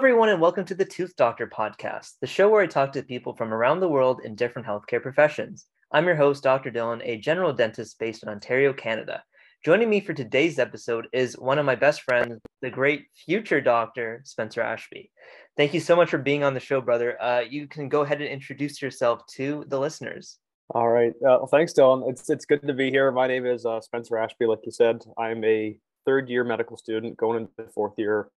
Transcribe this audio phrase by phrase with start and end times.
[0.00, 3.36] everyone, and welcome to the Tooth Doctor podcast, the show where I talk to people
[3.36, 5.66] from around the world in different healthcare professions.
[5.92, 6.70] I'm your host, Dr.
[6.70, 9.22] Dylan, a general dentist based in Ontario, Canada.
[9.62, 14.22] Joining me for today's episode is one of my best friends, the great future doctor,
[14.24, 15.10] Spencer Ashby.
[15.58, 17.20] Thank you so much for being on the show, brother.
[17.20, 20.38] Uh, you can go ahead and introduce yourself to the listeners.
[20.70, 21.12] All right.
[21.28, 22.08] Uh, thanks, Dylan.
[22.08, 23.12] It's, it's good to be here.
[23.12, 25.02] My name is uh, Spencer Ashby, like you said.
[25.18, 28.30] I'm a third year medical student going into the fourth year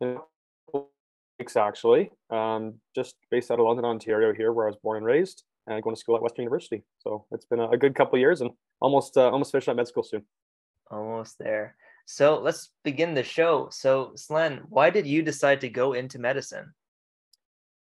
[0.00, 0.18] in
[1.38, 2.10] weeks, actually.
[2.30, 5.82] Um, just based out of London, Ontario, here, where I was born and raised and
[5.82, 6.82] going to school at Western University.
[6.98, 10.02] So it's been a, good couple years and almost uh, almost finishing up med school
[10.02, 10.24] soon.
[10.90, 11.76] Almost there.
[12.06, 13.68] So let's begin the show.
[13.70, 16.72] So Slen, why did you decide to go into medicine?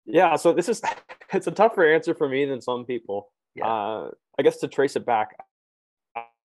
[0.05, 0.81] Yeah, so this is
[1.33, 3.31] it's a tougher answer for me than some people.
[3.55, 3.67] Yeah.
[3.67, 5.35] Uh, I guess to trace it back,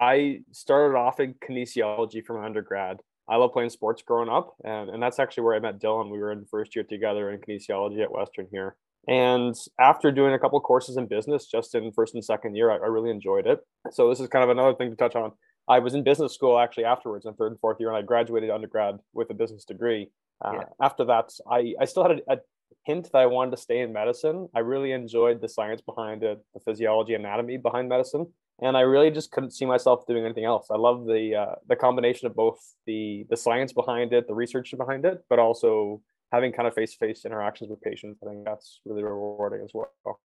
[0.01, 3.01] I started off in kinesiology from undergrad.
[3.29, 6.11] I love playing sports growing up, and, and that's actually where I met Dylan.
[6.11, 8.77] We were in first year together in kinesiology at Western here.
[9.07, 12.77] And after doing a couple courses in business, just in first and second year, I,
[12.77, 13.61] I, really enjoyed it.
[13.91, 15.33] So this is kind of another thing to touch on.
[15.69, 18.51] I was in business school actually afterwards in third and fourth year, and I graduated
[18.51, 20.11] undergrad with a business degree.
[20.45, 20.65] Uh, yeah.
[20.83, 22.37] After that, I, I still had a, a,
[22.85, 24.49] hint that I wanted to stay in medicine.
[24.55, 28.27] I really enjoyed the science behind it, the physiology, anatomy behind medicine,
[28.61, 30.69] and I really just couldn't see myself doing anything else.
[30.71, 34.75] I love the uh, the combination of both the the science behind it, the research
[34.77, 36.01] behind it, but also
[36.33, 38.21] having kind of face-to-face interactions with patients.
[38.23, 40.21] I think that's really rewarding as well.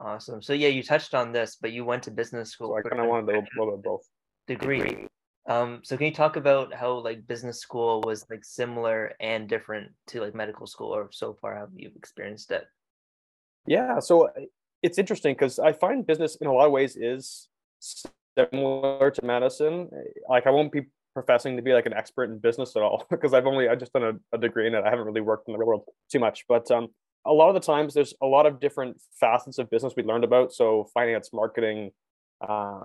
[0.00, 0.42] Awesome.
[0.42, 3.00] So yeah you touched on this but you went to business school so i kind
[3.00, 4.08] of wanted a little bit both.
[4.46, 5.06] degree.
[5.46, 9.92] Um so can you talk about how like business school was like similar and different
[10.08, 12.64] to like medical school or so far have you've experienced it?
[13.66, 14.30] Yeah so
[14.82, 17.48] it's interesting because i find business in a lot of ways is
[18.36, 19.88] similar to medicine
[20.28, 20.82] like i won't be
[21.14, 23.92] professing to be like an expert in business at all because I've only I just
[23.92, 24.82] done a, a, degree in it.
[24.84, 26.88] I haven't really worked in the real world too much, but um,
[27.24, 30.24] a lot of the times there's a lot of different facets of business we learned
[30.24, 30.52] about.
[30.52, 31.92] So finance, marketing,
[32.46, 32.80] uh,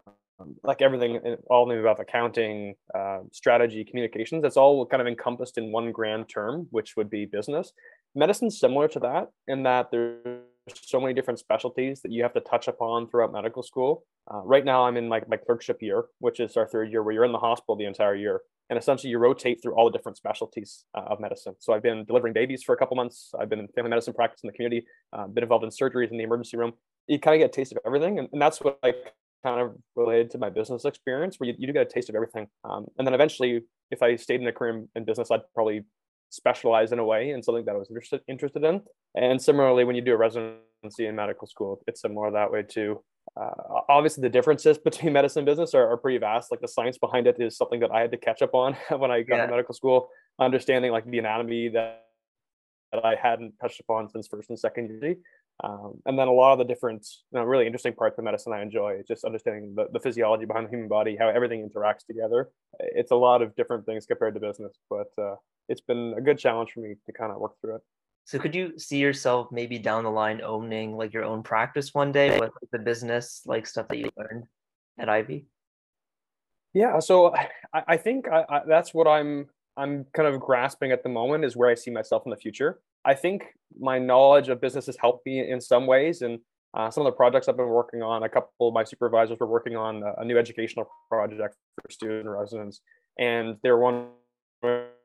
[0.63, 1.19] like everything,
[1.49, 4.45] all about accounting, uh, strategy, communications.
[4.45, 7.73] It's all kind of encompassed in one grand term, which would be business.
[8.15, 12.39] Medicine's similar to that in that there's so many different specialties that you have to
[12.39, 14.03] touch upon throughout medical school.
[14.31, 17.13] Uh, right now, I'm in my, my clerkship year, which is our third year, where
[17.13, 18.41] you're in the hospital the entire year.
[18.69, 21.55] And essentially, you rotate through all the different specialties uh, of medicine.
[21.59, 23.31] So I've been delivering babies for a couple months.
[23.39, 26.17] I've been in family medicine practice in the community, uh, been involved in surgeries in
[26.17, 26.73] the emergency room.
[27.07, 28.19] You kind of get a taste of everything.
[28.19, 28.93] And, and that's what I
[29.41, 32.15] kind of related to my business experience, where you, you do get a taste of
[32.15, 32.47] everything.
[32.63, 35.85] Um, and then eventually, if I stayed in a career in business, I'd probably
[36.29, 38.81] specialize in a way in something that I was interested interested in.
[39.15, 43.01] And similarly, when you do a residency in medical school, it's similar that way too.
[43.39, 46.51] Uh, obviously, the differences between medicine and business are, are, pretty vast.
[46.51, 49.11] Like the science behind it is something that I had to catch up on when
[49.11, 49.45] I got yeah.
[49.45, 50.09] to medical school.
[50.39, 52.05] Understanding like the anatomy that
[52.91, 55.15] that I hadn't touched upon since first and second year.
[55.61, 58.53] Um, and then a lot of the different, you know, really interesting parts of medicine
[58.53, 62.05] I enjoy, is just understanding the, the physiology behind the human body, how everything interacts
[62.05, 62.49] together.
[62.79, 65.35] It's a lot of different things compared to business, but uh,
[65.67, 67.81] it's been a good challenge for me to kind of work through it.
[68.23, 72.11] So could you see yourself maybe down the line owning like your own practice one
[72.11, 74.45] day with the business like stuff that you learned
[74.97, 75.47] at Ivey?
[76.73, 81.03] Yeah, so I, I think I, I, that's what I'm I'm kind of grasping at
[81.03, 82.79] the moment is where I see myself in the future.
[83.05, 83.43] I think
[83.79, 86.39] my knowledge of business has helped me in some ways, and
[86.73, 88.23] uh, some of the projects I've been working on.
[88.23, 92.81] A couple of my supervisors were working on a, new educational project for student residents,
[93.17, 94.09] and they're wondering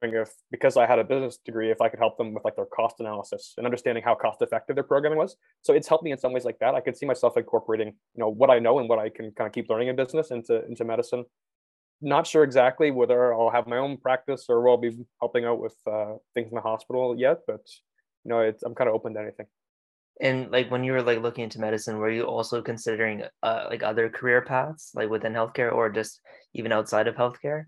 [0.02, 2.66] if because I had a business degree, if I could help them with like their
[2.66, 5.36] cost analysis and understanding how cost effective their programming was.
[5.62, 6.74] So it's helped me in some ways like that.
[6.74, 9.46] I could see myself incorporating, you know, what I know and what I can kind
[9.46, 11.24] of keep learning in business into into medicine
[12.00, 15.76] not sure exactly whether I'll have my own practice or will be helping out with
[15.86, 17.60] uh, things in the hospital yet, but
[18.24, 19.46] you know, it's, I'm kind of open to anything.
[20.20, 23.82] And like when you were like looking into medicine, were you also considering uh, like
[23.82, 26.20] other career paths, like within healthcare or just
[26.54, 27.64] even outside of healthcare?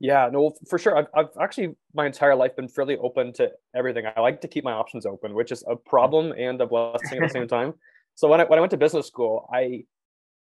[0.00, 0.98] Yeah, no, for sure.
[0.98, 4.04] I've, I've actually my entire life been fairly open to everything.
[4.04, 7.22] I like to keep my options open, which is a problem and a blessing at
[7.22, 7.74] the same time.
[8.16, 9.84] So when I when I went to business school, I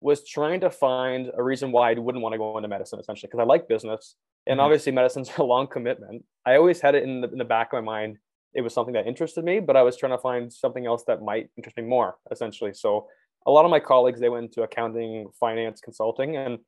[0.06, 3.26] was trying to find a reason why I wouldn't want to go into medicine essentially
[3.26, 4.14] because I like business
[4.46, 4.64] and mm-hmm.
[4.64, 6.24] obviously medicine's a long commitment.
[6.46, 8.18] I always had it in the, in the back of my mind.
[8.54, 11.22] It was something that interested me, but I was trying to find something else that
[11.22, 12.72] might interest me more essentially.
[12.72, 13.08] So
[13.46, 16.36] a lot of my colleagues, they went into accounting, finance, consulting.
[16.36, 16.58] And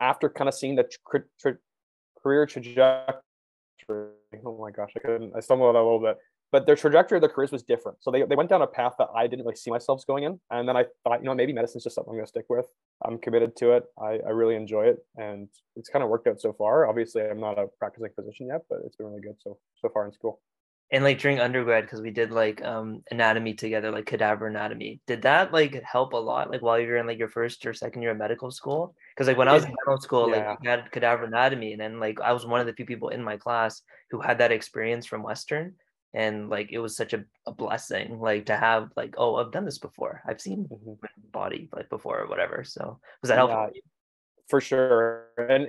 [0.00, 1.58] after kind of seeing the tra- tra-
[2.20, 3.20] career trajectory,
[4.44, 6.16] oh my gosh, I couldn't, I stumbled a little bit
[6.52, 7.98] but their trajectory of their careers was different.
[8.00, 10.40] So they, they went down a path that I didn't really see myself going in.
[10.50, 12.66] And then I thought, you know, maybe medicine's just something I'm going to stick with.
[13.04, 13.84] I'm committed to it.
[14.02, 14.98] I, I really enjoy it.
[15.16, 16.86] And it's kind of worked out so far.
[16.86, 20.04] Obviously, I'm not a practicing physician yet, but it's been really good so, so far
[20.06, 20.40] in school.
[20.92, 25.22] and like during undergrad because we did like um anatomy together like cadaver anatomy did
[25.22, 28.10] that like help a lot like while you're in like your first or second year
[28.10, 30.48] of medical school because like when i was in medical school yeah.
[30.48, 33.10] like we had cadaver anatomy and then like i was one of the few people
[33.10, 35.74] in my class who had that experience from western
[36.14, 39.64] and like it was such a, a blessing like to have like oh i've done
[39.64, 40.92] this before i've seen mm-hmm.
[41.30, 43.80] body like before or whatever so was that helpful yeah,
[44.48, 45.68] for sure and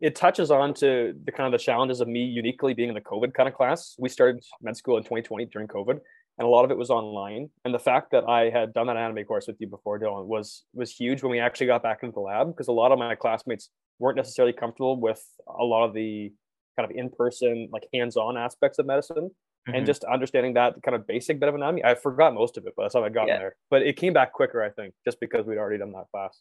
[0.00, 3.00] it touches on to the kind of the challenges of me uniquely being in the
[3.00, 3.96] COVID kind of class.
[3.98, 5.98] We started med school in 2020 during COVID,
[6.38, 7.50] and a lot of it was online.
[7.64, 10.64] And the fact that I had done that anatomy course with you before, Dylan, was
[10.74, 13.14] was huge when we actually got back into the lab because a lot of my
[13.14, 16.32] classmates weren't necessarily comfortable with a lot of the
[16.76, 19.30] kind of in-person, like hands-on aspects of medicine.
[19.66, 19.76] Mm-hmm.
[19.76, 22.74] And just understanding that kind of basic bit of anatomy, I forgot most of it,
[22.76, 23.38] but that's how I got yeah.
[23.38, 23.56] there.
[23.70, 26.38] But it came back quicker, I think, just because we'd already done that class.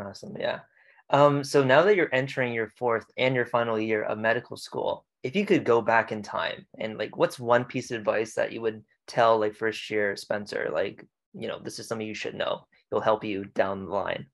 [0.00, 0.36] Awesome.
[0.38, 0.60] Yeah.
[1.10, 5.04] Um, so now that you're entering your fourth and your final year of medical school,
[5.22, 8.52] if you could go back in time and like what's one piece of advice that
[8.52, 12.34] you would tell like first year Spencer, like, you know, this is something you should
[12.34, 12.66] know.
[12.90, 14.26] It'll help you down the line.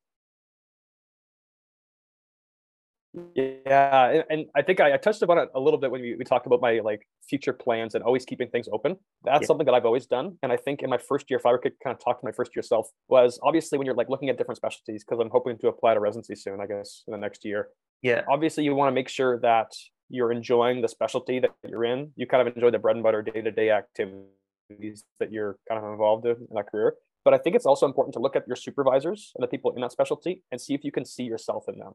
[3.34, 6.25] Yeah, and I think I, I, touched upon it a little bit when we, we
[6.25, 8.96] talked about my like future plans and always keeping things open.
[9.25, 9.46] That's yeah.
[9.46, 10.37] something that I've always done.
[10.43, 12.32] And I think in my first year, if I could kind of talk to my
[12.32, 15.56] first year self, was obviously when you're like looking at different specialties, because I'm hoping
[15.58, 17.69] to apply to residency soon, I guess, in the next year.
[18.02, 18.22] Yeah.
[18.28, 19.72] Obviously, you want to make sure that
[20.10, 22.12] you're enjoying the specialty that you're in.
[22.14, 25.82] You kind of enjoy the bread and butter day to day activities that you're kind
[25.82, 26.94] of involved in in that career.
[27.25, 29.81] But I think it's also important to look at your supervisors and the people in
[29.81, 31.93] that specialty and see if you can see yourself in them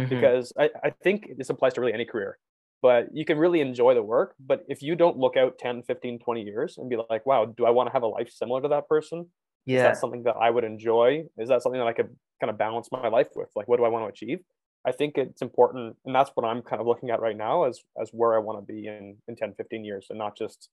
[0.00, 0.14] mm-hmm.
[0.14, 2.38] because I, I think this applies to really any career
[2.82, 6.18] but you can really enjoy the work but if you don't look out 10 15
[6.18, 8.68] 20 years and be like wow do i want to have a life similar to
[8.68, 9.26] that person?
[9.66, 11.24] Yeah is that something that i would enjoy?
[11.38, 13.48] Is that something that i could kind of balance my life with?
[13.54, 14.40] Like what do i want to achieve?
[14.86, 17.80] I think it's important and that's what i'm kind of looking at right now as
[18.00, 20.70] as where i want to be in in 10 15 years and not just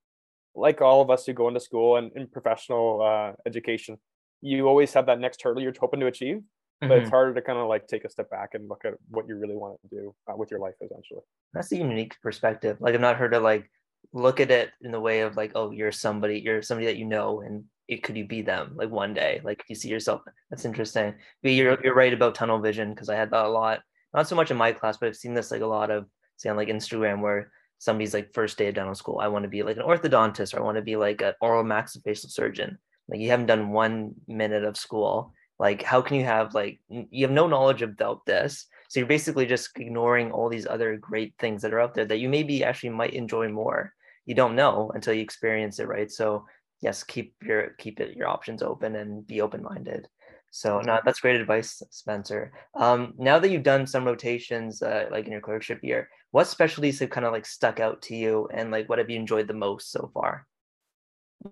[0.56, 3.98] like all of us who go into school and in professional uh, education
[4.42, 6.42] you always have that next hurdle you're hoping to achieve
[6.82, 7.02] but mm-hmm.
[7.02, 9.36] it's harder to kind of like take a step back and look at what you
[9.36, 11.22] really want to do uh, with your life essentially
[11.54, 12.78] that's a unique perspective.
[12.80, 13.70] Like i've not heard of like
[14.14, 17.06] look at it in the way of like oh you're somebody you're somebody that you
[17.06, 19.42] know and it could you be them like one day?
[19.44, 21.16] Like you see yourself that's interesting.
[21.42, 23.82] But you're, you're right about tunnel vision because i had that a lot
[24.14, 26.06] not so much in my class but i've seen this like a lot of
[26.38, 29.50] say on like instagram where somebody's like first day of dental school i want to
[29.50, 32.78] be like an orthodontist or i want to be like an oral maxillofacial surgeon.
[33.10, 37.26] Like you haven't done one minute of school like how can you have like you
[37.26, 41.62] have no knowledge about this so you're basically just ignoring all these other great things
[41.62, 43.94] that are out there that you maybe actually might enjoy more.
[44.26, 46.10] You don't know until you experience it right?
[46.10, 46.46] So
[46.82, 50.08] yes keep your keep it your options open and be open-minded.
[50.52, 52.54] So no, that's great advice spencer.
[52.74, 57.00] Um, now that you've done some rotations uh, like in your clerkship year what specialties
[57.00, 59.54] have kind of like stuck out to you and like what have you enjoyed the
[59.54, 60.46] most so far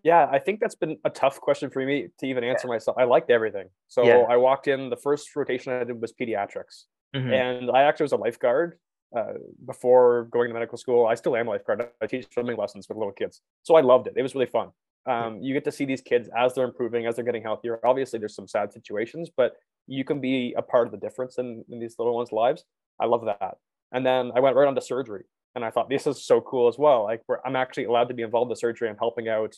[0.03, 2.97] yeah, I think that's been a tough question for me to even answer myself.
[2.97, 3.67] I liked everything.
[3.87, 4.23] So yeah.
[4.29, 6.85] I walked in, the first rotation I did was pediatrics.
[7.15, 7.33] Mm-hmm.
[7.33, 8.77] And I actually was a lifeguard
[9.15, 9.33] uh,
[9.65, 11.05] before going to medical school.
[11.05, 11.87] I still am a lifeguard.
[12.01, 13.41] I teach swimming lessons with little kids.
[13.63, 14.13] So I loved it.
[14.17, 14.69] It was really fun.
[15.07, 17.79] Um, you get to see these kids as they're improving, as they're getting healthier.
[17.85, 19.53] Obviously, there's some sad situations, but
[19.87, 22.65] you can be a part of the difference in, in these little ones' lives.
[22.99, 23.57] I love that.
[23.91, 25.25] And then I went right on to surgery.
[25.53, 27.03] And I thought this is so cool as well.
[27.03, 28.89] Like I'm actually allowed to be involved in surgery.
[28.89, 29.55] I'm helping out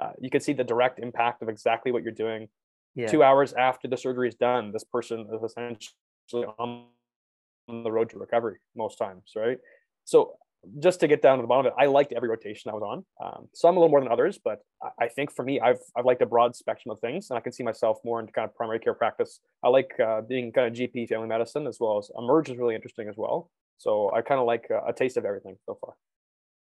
[0.00, 2.48] uh, you can see the direct impact of exactly what you're doing.
[2.94, 3.06] Yeah.
[3.06, 6.86] Two hours after the surgery is done, this person is essentially on
[7.68, 9.58] the road to recovery most times, right?
[10.04, 10.34] So
[10.78, 12.82] just to get down to the bottom of it, I liked every rotation I was
[12.82, 13.04] on.
[13.24, 16.04] Um, some a little more than others, but I, I think for me, I've I've
[16.04, 18.54] liked a broad spectrum of things, and I can see myself more into kind of
[18.54, 19.40] primary care practice.
[19.64, 22.74] I like uh, being kind of GP family medicine as well as emerge is really
[22.74, 23.50] interesting as well.
[23.78, 25.94] So I kind of like a, a taste of everything so far.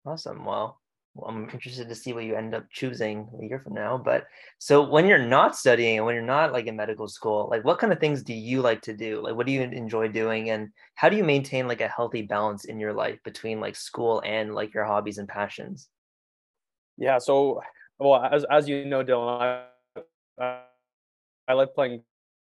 [0.04, 0.44] Awesome.
[0.44, 0.80] Well,
[1.26, 3.98] I'm interested to see what you end up choosing a year from now.
[3.98, 4.26] But
[4.58, 7.78] so when you're not studying and when you're not like in medical school, like what
[7.78, 9.20] kind of things do you like to do?
[9.20, 12.64] Like what do you enjoy doing and how do you maintain like a healthy balance
[12.64, 15.88] in your life between like school and like your hobbies and passions?
[16.96, 17.60] Yeah, so
[17.98, 19.64] well as as you know, Dylan,
[20.38, 20.62] I,
[21.48, 22.02] I like playing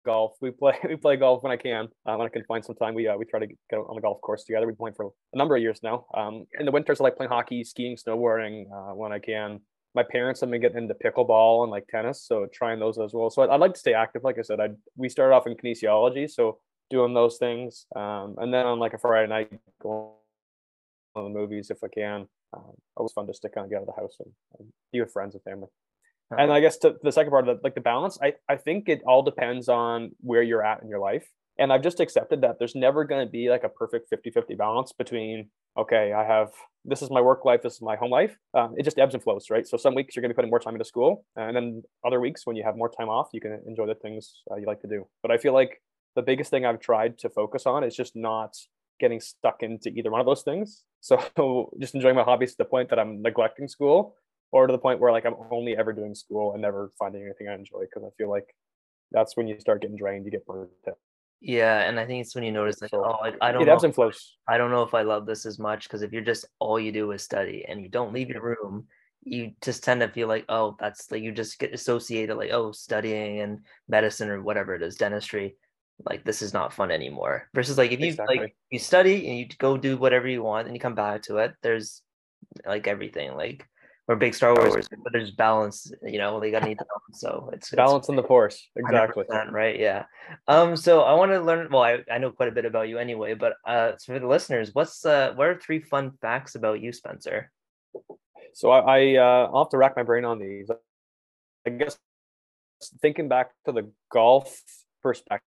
[0.08, 0.32] golf.
[0.42, 1.90] We play we play golf when I can.
[2.06, 4.02] Uh, when I can find some time, we uh, we try to get on the
[4.02, 4.66] golf course together.
[4.66, 6.06] We've been playing for a number of years now.
[6.16, 9.60] Um, in the winters, I like playing hockey, skiing, snowboarding uh, when I can.
[9.94, 13.30] My parents have been getting into pickleball and like tennis, so trying those as well.
[13.30, 14.24] So I'd, I'd like to stay active.
[14.24, 16.60] Like I said, I we started off in kinesiology, so
[16.90, 20.12] doing those things, um, and then on like a Friday night, going
[21.16, 22.28] on the movies if I can.
[22.56, 25.02] Um, always fun just to kind of get out of the house and, and be
[25.02, 25.68] with friends and family.
[26.31, 28.89] And I guess to the second part of the, like the balance, I, I think
[28.89, 31.25] it all depends on where you're at in your life.
[31.60, 34.55] and I've just accepted that there's never going to be like a perfect 50 50
[34.55, 36.50] balance between, okay, I have
[36.86, 38.38] this is my work life, this is my home life.
[38.53, 39.67] Um, it just ebbs and flows, right?
[39.67, 42.19] So some weeks you're going to be putting more time into school, and then other
[42.19, 44.81] weeks when you have more time off, you can enjoy the things uh, you like
[44.81, 45.07] to do.
[45.22, 45.81] But I feel like
[46.15, 48.55] the biggest thing I've tried to focus on is just not
[49.00, 50.84] getting stuck into either one of those things.
[51.00, 54.15] So just enjoying my hobbies to the point that I'm neglecting school
[54.51, 57.48] or to the point where like I'm only ever doing school and never finding anything
[57.50, 58.46] I enjoy because I feel like
[59.12, 60.98] that's when you start getting drained, you get burnt out.
[61.39, 63.68] Yeah, and I think it's when you notice like, So, oh, I, I don't It
[63.68, 64.38] know, ebbs and flows.
[64.48, 66.92] I don't know if I love this as much because if you're just all you
[66.92, 68.88] do is study and you don't leave your room,
[69.24, 72.72] you just tend to feel like, oh, that's like you just get associated like, oh,
[72.72, 75.58] studying and medicine or whatever it is, dentistry,
[76.06, 77.50] like this is not fun anymore.
[77.54, 78.39] Versus like if you Exactly.
[78.39, 81.38] like you study and you go do whatever you want and you come back to
[81.38, 82.01] it, there's
[82.66, 83.66] like everything like
[84.08, 87.20] we're big Star Wars, but there's balance, you know, they gotta need balance.
[87.20, 88.66] So it's it's- Balance in the force.
[88.76, 89.26] Exactly.
[89.52, 90.06] right yeah
[90.48, 92.98] um so i want to learn well I, I know quite a bit about you
[93.00, 96.82] anyway but uh so for the listeners what's uh what are three fun facts about
[96.82, 97.52] you spencer
[98.54, 100.70] So I, I uh, I'll have to rack my brain on these.
[101.66, 101.98] I guess
[103.02, 104.62] thinking back to the golf
[105.04, 105.47] perspective.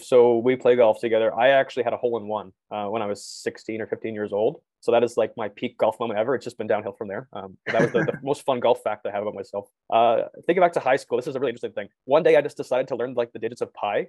[0.00, 1.34] So we play golf together.
[1.38, 4.32] I actually had a hole in one uh, when I was 16 or 15 years
[4.32, 4.60] old.
[4.80, 6.34] So that is like my peak golf moment ever.
[6.34, 7.28] It's just been downhill from there.
[7.32, 9.68] Um, that was the, the most fun golf fact I have about myself.
[9.92, 11.88] Uh, thinking back to high school, this is a really interesting thing.
[12.04, 14.08] One day I just decided to learn like the digits of pi.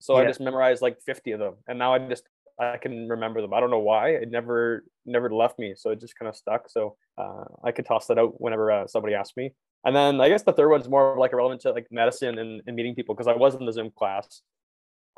[0.00, 2.24] So I just memorized like 50 of them, and now I just
[2.60, 3.54] I can remember them.
[3.54, 4.10] I don't know why.
[4.10, 6.68] It never never left me, so it just kind of stuck.
[6.68, 9.52] So uh, I could toss that out whenever uh, somebody asked me.
[9.84, 12.76] And then I guess the third one's more like relevant to like medicine and, and
[12.76, 14.42] meeting people because I was in the Zoom class.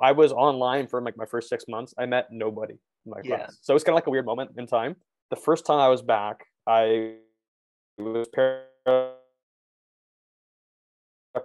[0.01, 1.95] I was online for like my first six months.
[1.99, 3.37] I met nobody in my Yeah.
[3.39, 4.97] class, so it was kind of like a weird moment in time.
[5.31, 7.15] The first time I was back, I
[7.99, 9.17] was paired up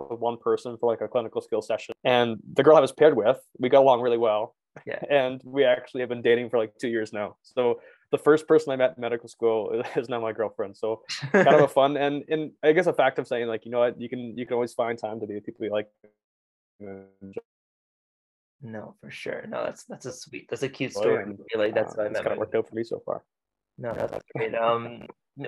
[0.09, 3.15] with one person for like a clinical skill session, and the girl I was paired
[3.15, 4.55] with, we got along really well.
[4.85, 4.99] Yeah.
[5.09, 7.35] and we actually have been dating for like two years now.
[7.43, 7.81] So
[8.11, 10.77] the first person I met in medical school is now my girlfriend.
[10.77, 13.71] So kind of a fun and and I guess a fact of saying like you
[13.71, 15.89] know what you can you can always find time to be with people you like.
[18.61, 21.57] No for sure no that's that's a sweet that's a cute story yeah.
[21.57, 23.23] Like that's uh, how i kind of worked out for me so far.
[23.77, 25.07] no that's great um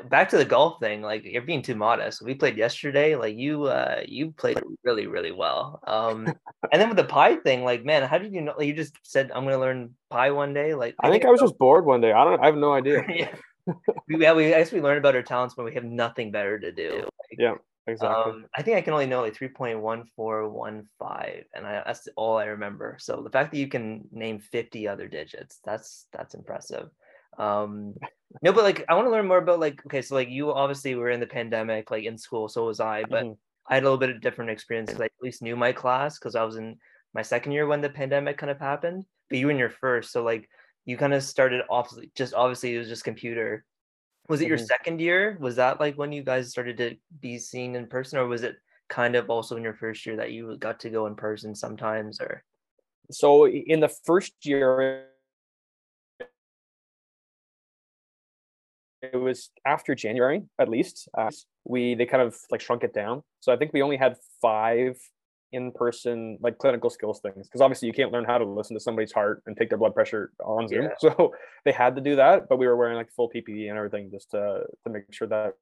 [0.10, 3.65] back to the golf thing like you're being too modest we played yesterday like you
[3.65, 6.25] uh you played really really well um
[6.72, 8.98] and then with the pi thing like man how did you know like, you just
[9.03, 12.01] said i'm gonna learn pi one day like I think I was just bored one
[12.01, 12.12] day.
[12.12, 12.41] I don't.
[12.41, 13.03] I have no idea.
[13.10, 13.36] yeah.
[14.08, 16.60] we, yeah, we I guess we learn about our talents when we have nothing better
[16.60, 17.01] to do.
[17.03, 17.55] Like, Yeah,
[17.88, 18.02] Exactly.
[18.02, 22.98] Um, I think I can only know like 3.1415, and I, that's all I remember.
[23.00, 26.90] So the fact that you can name 50 other digits, that's that's impressive.
[27.38, 27.96] Um,
[28.42, 30.96] no, but like I want to learn more about like okay, so like you obviously
[30.96, 33.38] were in the pandemic, like in school, so was I, but Mhm.
[33.70, 36.20] I had a little bit of different experience because I at least knew my class
[36.20, 36.78] because I was in
[37.13, 40.12] my second year when the pandemic kind of happened, but you were in your first,
[40.12, 40.50] so like
[40.86, 43.66] you kind of started off just obviously it was just computer.
[44.27, 44.68] Was it your Mhm.
[44.68, 45.38] second year?
[45.39, 48.58] Was that like when you guys started to be seen in person, or was it
[48.89, 52.20] kind of also in your first year that you got to go in person sometimes?
[52.22, 52.44] Or
[53.12, 55.10] So in the first year,
[59.01, 61.10] it was after January at least.
[61.18, 61.30] Uh,
[61.65, 63.24] we they kind of like shrunk it down.
[63.39, 64.98] So I think we only had five
[65.54, 69.12] in-person like clinical skills things because obviously you can't learn how to listen to somebody's
[69.12, 70.84] heart and take their blood pressure on Zoom.
[70.84, 70.90] Yeah.
[71.00, 71.34] So
[71.64, 74.32] they had to do that, but we were wearing like full PPE and everything just
[74.32, 75.54] to to make sure that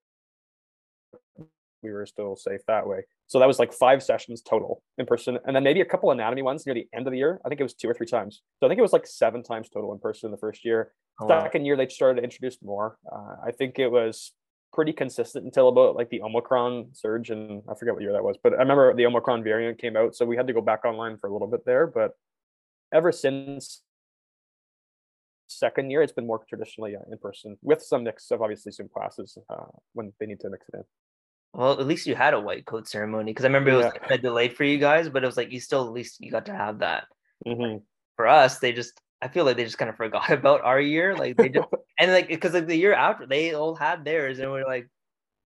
[1.83, 3.01] we were still safe that way.
[3.27, 6.41] So that was like five sessions total in person, and then maybe a couple anatomy
[6.41, 7.39] ones near the end of the year.
[7.45, 8.41] I think it was two or three times.
[8.59, 10.91] So I think it was like seven times total in person in the first year.
[11.19, 11.43] oh, wow.
[11.43, 12.97] Second year they started to introduce more.
[13.11, 14.33] Uh, I think it was
[14.73, 18.37] pretty consistent until about like the Omicron surge, and I forget what year that was,
[18.41, 21.17] but I remember the Omicron variant came out, so we had to go back online
[21.17, 21.87] for a little bit there.
[21.87, 22.11] But
[22.93, 23.83] ever since
[25.47, 28.87] second year, it's been more traditionally uh, in person with some mix of obviously some
[28.87, 30.83] classes uh, when they need to mix it in.
[31.53, 33.89] well, at least you had a white coat ceremony because I remember it was Yeah.
[33.91, 36.21] like, kind of delayed for you guys, but it was like you still at least
[36.21, 37.05] you got to have that.
[37.45, 37.81] Mhm.
[38.15, 41.15] For us, they just I feel like they just kind of forgot about our year,
[41.15, 41.67] like they just
[41.99, 44.87] and like because like the year after they all had theirs and we're like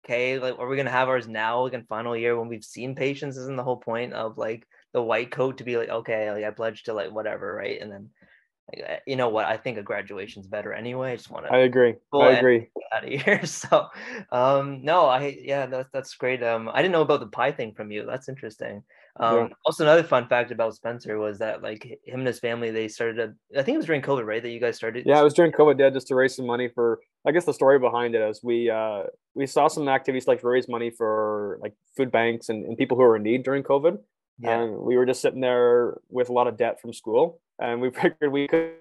[0.05, 2.93] okay like are we gonna have ours now like in final year when we've seen
[2.93, 6.43] patients isn't the whole point of like the white coat to be like okay like
[6.43, 7.81] i pledged to like whatever right?
[7.81, 8.09] And then
[8.71, 11.51] like, uh, you know what i think a graduation's better anyway i just want to
[11.51, 11.95] I agree.
[12.13, 12.69] I agree.
[12.93, 13.87] out of here so
[14.31, 17.73] um no i yeah that's that's great um i didn't know about the pi thing
[17.73, 18.83] from you that's interesting
[19.19, 19.47] um Yeah.
[19.65, 23.19] also another fun fact about spencer was that like him and his family they started
[23.19, 25.33] a, i think it was during covid right that you guys started Yeah, it was
[25.33, 26.99] during COVID, yeah, just to raise some money for.
[27.25, 29.03] I guess the story behind it is we uh,
[29.33, 33.03] we saw some activities like raise money for like food banks and, and people who
[33.03, 33.97] are in need during COVID.
[34.39, 34.61] Yeah.
[34.61, 37.89] and we were just sitting there with a lot of debt from school, and we
[37.91, 38.73] figured we could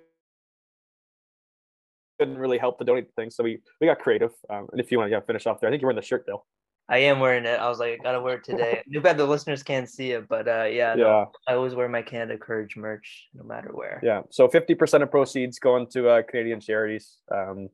[2.19, 4.33] couldn't really help the donate thing, so we we got creative.
[4.49, 6.07] Um, and if you want to yeah, finish off there, I think you're wearing the
[6.07, 6.45] shirt, Bill.
[6.89, 7.59] I am wearing it.
[7.59, 8.83] I was like, I gotta wear it today.
[8.93, 10.95] Too bad the listeners can't see it, but uh, yeah, yeah.
[10.95, 14.01] No, I always wear my Canada Courage merch, no matter where.
[14.03, 14.23] Yeah.
[14.31, 17.17] So fifty percent of proceeds going to uh, Canadian charities.
[17.35, 17.69] Um,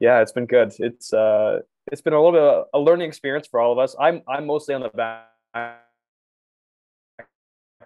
[0.00, 0.74] yeah, it's been good.
[0.78, 3.96] It's uh, it's been a little bit of a learning experience for all of us.
[3.98, 5.28] I'm I'm mostly on the back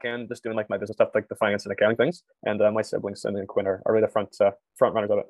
[0.07, 2.71] end, just doing like my business stuff, like the finance and accounting things, and uh,
[2.71, 5.27] my siblings and then Quinn are, are really the front uh, front runners of it.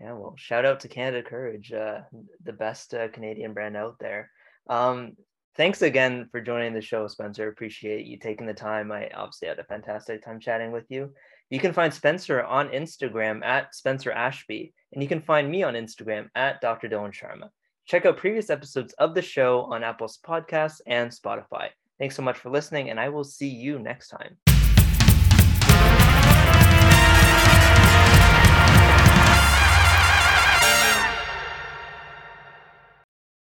[0.00, 2.00] Yeah, well, shout out to Canada Courage, uh,
[2.44, 4.30] the best uh, Canadian brand out there.
[4.68, 5.12] Um,
[5.56, 7.48] thanks again for joining the show, Spencer.
[7.48, 8.92] Appreciate you taking the time.
[8.92, 11.14] I obviously had a fantastic time chatting with you.
[11.48, 15.74] You can find Spencer on Instagram at Spencer Ashby, and you can find me on
[15.74, 16.88] Instagram at Dr.
[16.88, 17.48] Dylan Sharma.
[17.86, 21.68] Check out previous episodes of the show on Apple's Podcasts and Spotify.
[21.98, 24.36] Thanks so much for listening, and I will see you next time.